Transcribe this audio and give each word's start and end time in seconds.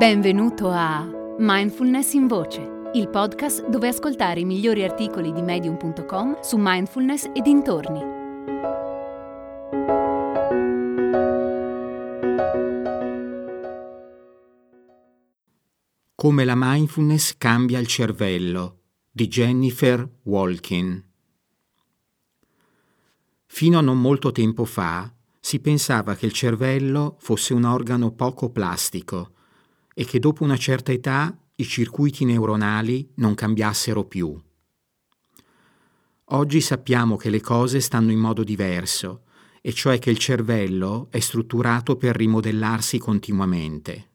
Benvenuto 0.00 0.70
a 0.70 1.06
Mindfulness 1.36 2.14
in 2.14 2.26
Voce, 2.26 2.90
il 2.94 3.10
podcast 3.10 3.68
dove 3.68 3.88
ascoltare 3.88 4.40
i 4.40 4.46
migliori 4.46 4.82
articoli 4.82 5.30
di 5.30 5.42
medium.com 5.42 6.40
su 6.40 6.56
mindfulness 6.58 7.24
e 7.34 7.42
dintorni. 7.42 8.00
Come 16.14 16.44
la 16.46 16.54
mindfulness 16.56 17.36
cambia 17.36 17.78
il 17.78 17.86
cervello 17.86 18.78
di 19.10 19.28
Jennifer 19.28 20.08
Walkin. 20.22 21.04
Fino 23.44 23.78
a 23.78 23.82
non 23.82 24.00
molto 24.00 24.32
tempo 24.32 24.64
fa 24.64 25.12
si 25.38 25.60
pensava 25.60 26.14
che 26.14 26.24
il 26.24 26.32
cervello 26.32 27.16
fosse 27.18 27.52
un 27.52 27.64
organo 27.64 28.12
poco 28.12 28.48
plastico 28.48 29.34
e 30.00 30.06
che 30.06 30.18
dopo 30.18 30.44
una 30.44 30.56
certa 30.56 30.92
età 30.92 31.38
i 31.56 31.64
circuiti 31.64 32.24
neuronali 32.24 33.06
non 33.16 33.34
cambiassero 33.34 34.04
più. 34.04 34.34
Oggi 36.24 36.62
sappiamo 36.62 37.16
che 37.18 37.28
le 37.28 37.42
cose 37.42 37.80
stanno 37.80 38.10
in 38.10 38.18
modo 38.18 38.42
diverso, 38.42 39.24
e 39.60 39.74
cioè 39.74 39.98
che 39.98 40.08
il 40.08 40.16
cervello 40.16 41.08
è 41.10 41.20
strutturato 41.20 41.96
per 41.96 42.16
rimodellarsi 42.16 42.96
continuamente. 42.96 44.08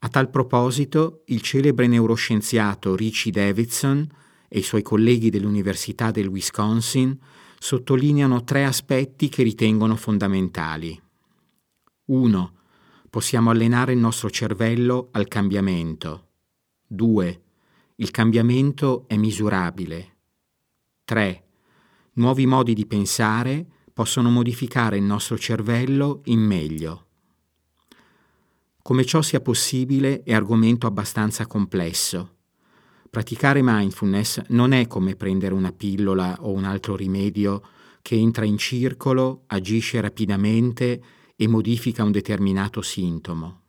A 0.00 0.08
tal 0.08 0.30
proposito, 0.30 1.22
il 1.26 1.42
celebre 1.42 1.86
neuroscienziato 1.86 2.96
Richie 2.96 3.30
Davidson 3.30 4.04
e 4.48 4.58
i 4.58 4.62
suoi 4.62 4.82
colleghi 4.82 5.30
dell'Università 5.30 6.10
del 6.10 6.26
Wisconsin 6.26 7.16
sottolineano 7.60 8.42
tre 8.42 8.64
aspetti 8.64 9.28
che 9.28 9.44
ritengono 9.44 9.94
fondamentali. 9.94 11.00
1 12.06 12.54
possiamo 13.16 13.48
allenare 13.48 13.94
il 13.94 13.98
nostro 13.98 14.28
cervello 14.28 15.08
al 15.12 15.26
cambiamento. 15.26 16.26
2. 16.86 17.42
Il 17.94 18.10
cambiamento 18.10 19.04
è 19.06 19.16
misurabile. 19.16 20.16
3. 21.04 21.44
Nuovi 22.12 22.44
modi 22.44 22.74
di 22.74 22.84
pensare 22.84 23.64
possono 23.94 24.28
modificare 24.28 24.98
il 24.98 25.02
nostro 25.02 25.38
cervello 25.38 26.20
in 26.24 26.40
meglio. 26.40 27.06
Come 28.82 29.06
ciò 29.06 29.22
sia 29.22 29.40
possibile 29.40 30.22
è 30.22 30.34
argomento 30.34 30.86
abbastanza 30.86 31.46
complesso. 31.46 32.34
Praticare 33.08 33.60
mindfulness 33.62 34.42
non 34.48 34.72
è 34.72 34.86
come 34.86 35.16
prendere 35.16 35.54
una 35.54 35.72
pillola 35.72 36.36
o 36.40 36.52
un 36.52 36.64
altro 36.64 36.94
rimedio 36.94 37.62
che 38.02 38.14
entra 38.14 38.44
in 38.44 38.58
circolo, 38.58 39.44
agisce 39.46 40.02
rapidamente 40.02 41.00
e 41.36 41.46
modifica 41.46 42.02
un 42.02 42.12
determinato 42.12 42.80
sintomo. 42.80 43.60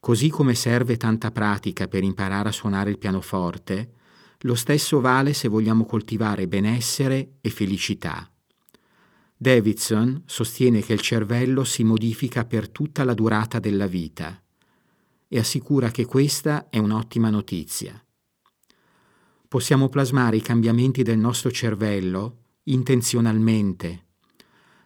Così 0.00 0.30
come 0.30 0.54
serve 0.54 0.96
tanta 0.96 1.32
pratica 1.32 1.88
per 1.88 2.04
imparare 2.04 2.48
a 2.48 2.52
suonare 2.52 2.90
il 2.90 2.98
pianoforte, 2.98 3.92
lo 4.42 4.54
stesso 4.54 5.00
vale 5.00 5.32
se 5.32 5.48
vogliamo 5.48 5.84
coltivare 5.84 6.46
benessere 6.46 7.38
e 7.40 7.50
felicità. 7.50 8.30
Davidson 9.36 10.22
sostiene 10.26 10.80
che 10.80 10.92
il 10.92 11.00
cervello 11.00 11.64
si 11.64 11.82
modifica 11.82 12.44
per 12.44 12.68
tutta 12.68 13.04
la 13.04 13.14
durata 13.14 13.58
della 13.58 13.86
vita 13.86 14.40
e 15.26 15.38
assicura 15.38 15.90
che 15.90 16.06
questa 16.06 16.68
è 16.70 16.78
un'ottima 16.78 17.30
notizia. 17.30 18.02
Possiamo 19.46 19.88
plasmare 19.88 20.36
i 20.36 20.42
cambiamenti 20.42 21.02
del 21.02 21.18
nostro 21.18 21.50
cervello 21.50 22.44
intenzionalmente. 22.64 24.06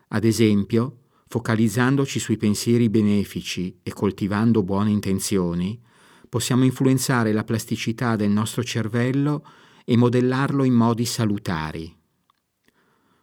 Ad 0.09 0.25
esempio, 0.25 1.02
focalizzandoci 1.33 2.19
sui 2.19 2.37
pensieri 2.37 2.91
benefici 2.91 3.79
e 3.83 3.95
coltivando 3.95 4.63
buone 4.63 4.91
intenzioni, 4.91 5.81
possiamo 6.29 6.63
influenzare 6.63 7.33
la 7.33 7.43
plasticità 7.43 8.17
del 8.17 8.29
nostro 8.29 8.63
cervello 8.63 9.43
e 9.87 9.97
modellarlo 9.97 10.63
in 10.63 10.75
modi 10.75 11.07
salutari. 11.07 11.91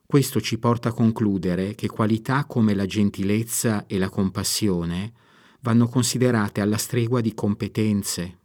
Questo 0.08 0.42
ci 0.42 0.58
porta 0.58 0.90
a 0.90 0.94
concludere 0.94 1.76
che 1.76 1.88
qualità 1.88 2.46
come 2.46 2.74
la 2.74 2.88
gentilezza 2.88 3.86
e 3.86 4.00
la 4.00 4.10
compassione 4.10 5.14
vanno 5.60 5.88
considerate 5.88 6.62
alla 6.62 6.78
stregua 6.78 7.22
di 7.22 7.36
competenze. 7.36 8.38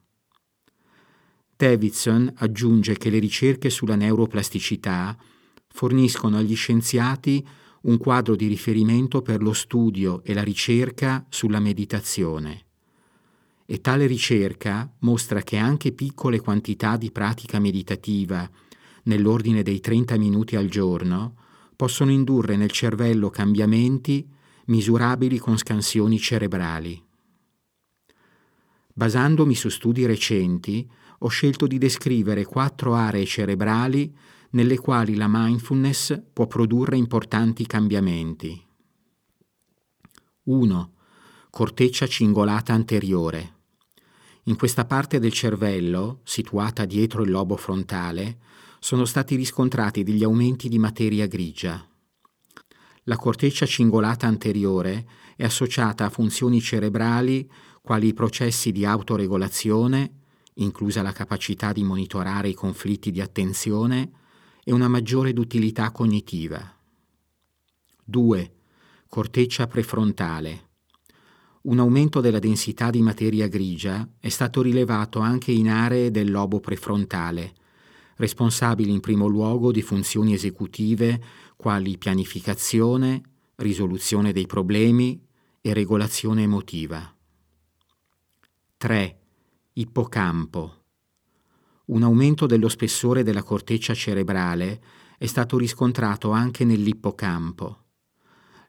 Davidson 1.57 2.31
aggiunge 2.37 2.99
che 2.99 3.09
le 3.09 3.19
ricerche 3.19 3.71
sulla 3.71 3.97
neuroplasticità 3.97 5.17
forniscono 5.69 6.37
agli 6.37 6.55
scienziati 6.55 7.63
un 7.85 7.99
quadro 7.99 8.35
di 8.37 8.47
riferimento 8.47 9.23
per 9.23 9.43
lo 9.43 9.53
studio 9.53 10.23
e 10.23 10.33
la 10.35 10.43
ricerca 10.43 11.25
sulla 11.29 11.61
meditazione. 11.61 12.65
E 13.67 13.81
tale 13.81 14.07
ricerca 14.07 14.91
mostra 15.01 15.43
che 15.43 15.57
anche 15.57 15.93
piccole 15.93 16.41
quantità 16.41 16.97
di 16.97 17.11
pratica 17.11 17.59
meditativa, 17.59 18.49
nell'ordine 19.05 19.63
dei 19.63 19.81
30 19.81 20.17
minuti 20.17 20.57
al 20.57 20.69
giorno, 20.69 21.37
possono 21.77 22.11
indurre 22.11 22.57
nel 22.57 22.71
cervello 22.71 23.31
cambiamenti 23.31 24.27
misurabili 24.67 25.39
con 25.39 25.59
scansioni 25.59 26.19
cerebrali. 26.19 27.03
Basandomi 28.95 29.55
su 29.55 29.69
studi 29.69 30.07
recenti, 30.07 30.89
ho 31.19 31.29
scelto 31.29 31.67
di 31.67 31.79
descrivere 31.79 32.45
quattro 32.45 32.95
aree 32.95 33.25
cerebrali 33.25 34.15
nelle 34.55 34.79
quali 34.79 35.17
la 35.17 35.27
mindfulness 35.29 36.21
può 36.33 36.47
produrre 36.47 36.97
importanti 36.97 37.67
cambiamenti. 37.67 38.61
1. 40.45 40.93
Corteccia 41.51 42.07
cingolata 42.07 42.73
anteriore. 42.73 43.53
In 44.45 44.57
questa 44.57 44.85
parte 44.85 45.19
del 45.19 45.33
cervello, 45.33 46.21
situata 46.23 46.85
dietro 46.85 47.23
il 47.23 47.31
lobo 47.31 47.57
frontale, 47.57 48.39
sono 48.79 49.05
stati 49.05 49.35
riscontrati 49.35 50.03
degli 50.03 50.23
aumenti 50.23 50.69
di 50.69 50.79
materia 50.79 51.27
grigia. 51.27 51.85
La 53.05 53.17
corteccia 53.17 53.67
cingolata 53.67 54.27
anteriore 54.27 55.07
è 55.37 55.45
associata 55.45 56.05
a 56.05 56.11
funzioni 56.11 56.61
cerebrali 56.61 57.51
quali 57.83 58.09
i 58.09 58.15
processi 58.15 58.71
di 58.71 58.85
autoregolazione, 58.85 60.21
inclusa 60.55 61.03
la 61.03 61.13
capacità 61.13 61.73
di 61.73 61.83
monitorare 61.83 62.49
i 62.49 62.55
conflitti 62.55 63.11
di 63.11 63.21
attenzione, 63.21 64.23
e 64.65 64.73
una 64.73 64.89
maggiore 64.89 65.33
d'utilità 65.33 65.93
cognitiva. 65.93 66.75
2. 68.03 68.55
Corteccia 69.09 69.67
prefrontale. 69.67 70.71
Un 71.63 71.79
aumento 71.79 72.21
della 72.21 72.39
densità 72.39 72.91
di 72.91 73.01
materia 73.01 73.47
grigia 73.47 74.07
è 74.19 74.29
stato 74.29 74.61
rilevato 74.61 75.21
anche 75.21 75.53
in 75.53 75.69
aree 75.69 76.11
del 76.11 76.31
lobo 76.31 76.61
prefrontale, 76.61 77.55
responsabili 78.17 78.91
in 78.91 79.01
primo 79.01 79.27
luogo 79.27 79.71
di 79.71 79.83
funzioni 79.83 80.33
esecutive 80.33 81.23
quali 81.57 81.97
pianificazione, 81.97 83.23
risoluzione 83.57 84.33
dei 84.33 84.47
problemi 84.47 85.23
e 85.61 85.73
regolazione 85.73 86.43
emotiva. 86.43 87.15
3. 88.77 89.19
Ippocampo 89.75 90.84
un 91.87 92.03
aumento 92.03 92.47
dello 92.47 92.69
spessore 92.69 93.23
della 93.23 93.43
corteccia 93.43 93.95
cerebrale 93.95 94.81
è 95.19 95.27
stato 95.27 95.59
riscontrato 95.59 96.31
anche 96.31 96.65
nell'ippocampo. 96.65 97.79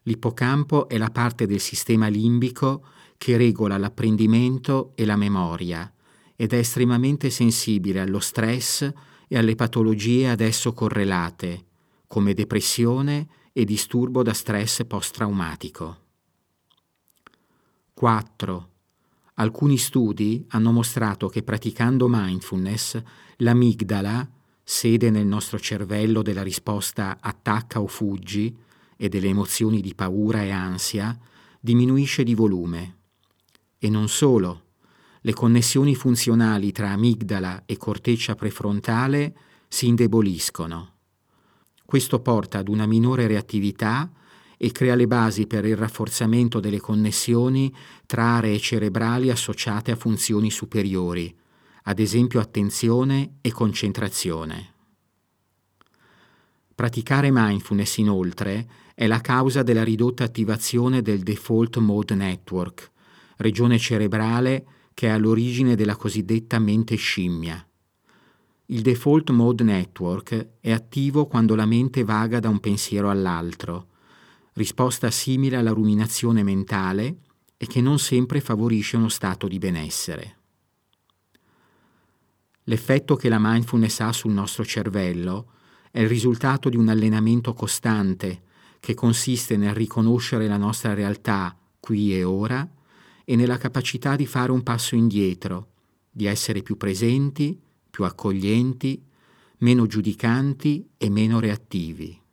L'ippocampo 0.02 0.88
è 0.88 0.98
la 0.98 1.10
parte 1.10 1.46
del 1.46 1.60
sistema 1.60 2.08
limbico 2.08 2.84
che 3.16 3.36
regola 3.36 3.78
l'apprendimento 3.78 4.92
e 4.94 5.04
la 5.04 5.16
memoria 5.16 5.90
ed 6.36 6.52
è 6.52 6.58
estremamente 6.58 7.30
sensibile 7.30 8.00
allo 8.00 8.20
stress 8.20 8.92
e 9.26 9.36
alle 9.36 9.54
patologie 9.54 10.28
ad 10.28 10.40
esso 10.40 10.72
correlate, 10.72 11.64
come 12.06 12.34
depressione 12.34 13.26
e 13.52 13.64
disturbo 13.64 14.22
da 14.22 14.34
stress 14.34 14.84
post-traumatico. 14.84 16.04
4. 17.94 18.70
Alcuni 19.38 19.76
studi 19.76 20.44
hanno 20.48 20.72
mostrato 20.72 21.28
che 21.28 21.42
praticando 21.42 22.06
mindfulness 22.08 23.02
l'amigdala, 23.36 24.26
sede 24.62 25.10
nel 25.10 25.26
nostro 25.26 25.58
cervello 25.58 26.22
della 26.22 26.42
risposta 26.42 27.18
attacca 27.20 27.80
o 27.80 27.86
fuggi 27.86 28.56
e 28.96 29.08
delle 29.10 29.28
emozioni 29.28 29.82
di 29.82 29.94
paura 29.94 30.42
e 30.42 30.50
ansia, 30.50 31.16
diminuisce 31.60 32.24
di 32.24 32.34
volume. 32.34 32.96
E 33.78 33.90
non 33.90 34.08
solo, 34.08 34.62
le 35.20 35.34
connessioni 35.34 35.94
funzionali 35.94 36.72
tra 36.72 36.90
amigdala 36.90 37.64
e 37.66 37.76
corteccia 37.76 38.34
prefrontale 38.34 39.36
si 39.68 39.86
indeboliscono. 39.86 40.92
Questo 41.84 42.20
porta 42.20 42.58
ad 42.58 42.68
una 42.68 42.86
minore 42.86 43.26
reattività 43.26 44.10
e 44.56 44.72
crea 44.72 44.94
le 44.94 45.06
basi 45.06 45.46
per 45.46 45.64
il 45.64 45.76
rafforzamento 45.76 46.60
delle 46.60 46.80
connessioni 46.80 47.74
tra 48.06 48.36
aree 48.36 48.58
cerebrali 48.58 49.30
associate 49.30 49.90
a 49.90 49.96
funzioni 49.96 50.50
superiori, 50.50 51.34
ad 51.84 51.98
esempio 51.98 52.40
attenzione 52.40 53.36
e 53.40 53.52
concentrazione. 53.52 54.74
Praticare 56.74 57.30
mindfulness 57.30 57.96
inoltre 57.98 58.68
è 58.94 59.06
la 59.06 59.20
causa 59.20 59.62
della 59.62 59.84
ridotta 59.84 60.24
attivazione 60.24 61.02
del 61.02 61.20
default 61.20 61.78
mode 61.78 62.14
network, 62.14 62.90
regione 63.36 63.78
cerebrale 63.78 64.66
che 64.94 65.08
è 65.08 65.10
all'origine 65.10 65.74
della 65.74 65.96
cosiddetta 65.96 66.58
mente 66.58 66.96
scimmia. 66.96 67.66
Il 68.66 68.80
default 68.80 69.30
mode 69.30 69.62
network 69.62 70.48
è 70.60 70.72
attivo 70.72 71.26
quando 71.26 71.54
la 71.54 71.66
mente 71.66 72.02
vaga 72.02 72.40
da 72.40 72.48
un 72.48 72.58
pensiero 72.58 73.10
all'altro, 73.10 73.88
risposta 74.56 75.10
simile 75.10 75.56
alla 75.56 75.72
ruminazione 75.72 76.42
mentale 76.42 77.18
e 77.58 77.66
che 77.66 77.80
non 77.80 77.98
sempre 77.98 78.40
favorisce 78.40 78.96
uno 78.96 79.08
stato 79.08 79.48
di 79.48 79.58
benessere. 79.58 80.36
L'effetto 82.64 83.16
che 83.16 83.28
la 83.28 83.38
mindfulness 83.38 84.00
ha 84.00 84.12
sul 84.12 84.32
nostro 84.32 84.64
cervello 84.64 85.52
è 85.90 86.00
il 86.00 86.08
risultato 86.08 86.68
di 86.68 86.76
un 86.76 86.88
allenamento 86.88 87.52
costante 87.52 88.42
che 88.80 88.94
consiste 88.94 89.56
nel 89.56 89.74
riconoscere 89.74 90.48
la 90.48 90.56
nostra 90.56 90.94
realtà 90.94 91.56
qui 91.78 92.14
e 92.14 92.24
ora 92.24 92.68
e 93.24 93.36
nella 93.36 93.58
capacità 93.58 94.16
di 94.16 94.26
fare 94.26 94.52
un 94.52 94.62
passo 94.62 94.94
indietro, 94.94 95.72
di 96.10 96.24
essere 96.24 96.62
più 96.62 96.76
presenti, 96.76 97.60
più 97.90 98.04
accoglienti, 98.04 99.02
meno 99.58 99.86
giudicanti 99.86 100.88
e 100.96 101.10
meno 101.10 101.40
reattivi. 101.40 102.24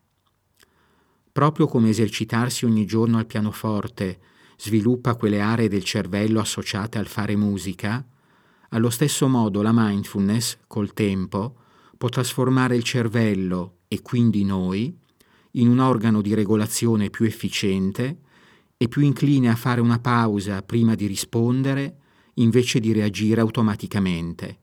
Proprio 1.33 1.65
come 1.65 1.89
esercitarsi 1.89 2.63
ogni 2.63 2.85
giorno 2.85 3.17
al 3.17 3.25
pianoforte 3.25 4.19
sviluppa 4.55 5.15
quelle 5.15 5.41
aree 5.41 5.67
del 5.67 5.83
cervello 5.83 6.39
associate 6.39 6.99
al 6.99 7.07
fare 7.07 7.35
musica, 7.35 8.05
allo 8.69 8.91
stesso 8.91 9.27
modo 9.27 9.63
la 9.63 9.71
mindfulness, 9.73 10.59
col 10.67 10.93
tempo, 10.93 11.55
può 11.97 12.07
trasformare 12.07 12.75
il 12.75 12.83
cervello 12.83 13.77
e 13.87 14.03
quindi 14.03 14.43
noi 14.45 14.95
in 15.53 15.69
un 15.69 15.79
organo 15.79 16.21
di 16.21 16.35
regolazione 16.35 17.09
più 17.09 17.25
efficiente 17.25 18.19
e 18.77 18.87
più 18.87 19.01
incline 19.01 19.49
a 19.49 19.55
fare 19.55 19.81
una 19.81 19.99
pausa 19.99 20.61
prima 20.61 20.93
di 20.93 21.07
rispondere 21.07 21.97
invece 22.35 22.79
di 22.79 22.93
reagire 22.93 23.41
automaticamente. 23.41 24.62